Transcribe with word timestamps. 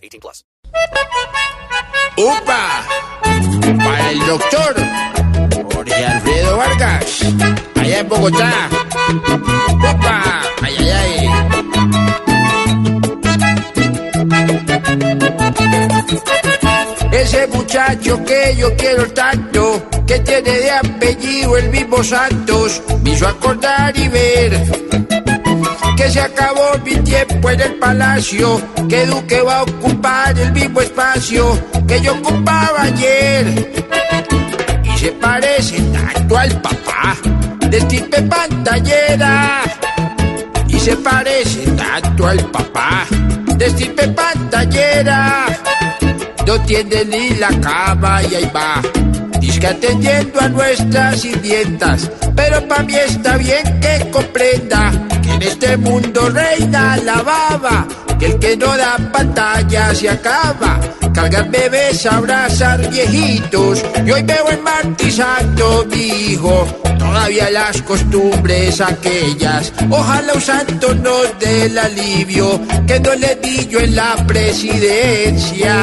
18 0.00 0.20
plus. 0.20 0.46
¡Upa! 2.16 2.84
Para 3.78 4.10
el 4.10 4.18
doctor 4.26 4.74
Jorge 5.72 6.06
Alfredo 6.06 6.56
Vargas, 6.56 7.22
allá 7.76 8.00
en 8.00 8.08
Bogotá. 8.08 8.68
¡Upa! 9.74 10.42
¡Ay, 10.62 10.76
ay, 10.78 10.90
ay! 10.92 11.28
Ese 17.12 17.46
muchacho 17.48 18.24
que 18.24 18.56
yo 18.56 18.74
quiero 18.76 19.10
tanto, 19.12 19.82
que 20.06 20.18
tiene 20.20 20.50
de 20.50 20.70
apellido 20.70 21.56
el 21.56 21.68
mismo 21.70 22.02
Santos, 22.02 22.82
me 23.02 23.10
hizo 23.10 23.28
acordar 23.28 23.96
y 23.96 24.08
ver 24.08 25.09
se 26.10 26.20
acabó 26.20 26.76
mi 26.84 26.96
tiempo 26.96 27.50
en 27.50 27.60
el 27.60 27.74
palacio, 27.74 28.60
que 28.88 29.06
Duque 29.06 29.40
va 29.42 29.58
a 29.58 29.62
ocupar 29.62 30.36
el 30.38 30.52
mismo 30.52 30.80
espacio 30.80 31.56
que 31.86 32.00
yo 32.00 32.14
ocupaba 32.14 32.82
ayer. 32.82 33.72
Y 34.82 34.98
se 34.98 35.12
parece 35.12 35.80
tanto 35.80 36.36
al 36.36 36.60
papá 36.60 37.16
de 37.68 37.78
estirpe 37.78 38.22
pantallera. 38.22 39.62
Y 40.66 40.80
se 40.80 40.96
parece 40.96 41.70
tanto 41.70 42.26
al 42.26 42.38
papá 42.50 43.06
de 43.56 43.66
estirpe 43.66 44.08
pantallera. 44.08 45.46
No 46.44 46.60
tiene 46.62 47.04
ni 47.04 47.30
la 47.36 47.50
cama 47.60 48.20
y 48.24 48.34
ahí 48.34 48.50
va. 48.54 48.82
Dice 49.38 49.66
atendiendo 49.66 50.40
a 50.40 50.48
nuestras 50.48 51.20
sirvientas, 51.20 52.10
pero 52.34 52.66
para 52.66 52.82
mí 52.82 52.94
está 52.94 53.36
bien 53.36 53.80
que 53.80 54.10
comprenda 54.10 54.92
en 55.40 55.48
este 55.48 55.76
mundo 55.78 56.28
reina 56.28 56.98
la 56.98 57.22
baba, 57.22 57.86
que 58.18 58.26
el 58.26 58.38
que 58.38 58.56
no 58.56 58.76
da 58.76 58.98
pantalla 59.10 59.94
se 59.94 60.10
acaba. 60.10 60.78
Cargar 61.14 61.50
bebés, 61.50 62.06
abrazar 62.06 62.88
viejitos, 62.90 63.82
y 64.06 64.10
hoy 64.10 64.22
veo 64.22 64.50
en 64.50 64.62
martizando 64.62 65.86
mi 65.90 66.32
hijo, 66.32 66.66
todavía 66.98 67.50
las 67.50 67.80
costumbres 67.82 68.80
aquellas. 68.80 69.72
Ojalá 69.90 70.34
un 70.34 70.40
santo 70.40 70.94
nos 70.94 71.38
dé 71.38 71.66
el 71.66 71.78
alivio 71.78 72.60
que 72.86 73.00
no 73.00 73.14
le 73.14 73.34
di 73.36 73.66
yo 73.66 73.80
en 73.80 73.96
la 73.96 74.16
presidencia. 74.26 75.74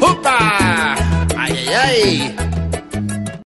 ¡Opa! 0.00 0.96
¡Ay, 1.36 1.68
ay, 1.68 2.36
ay! 2.36 2.45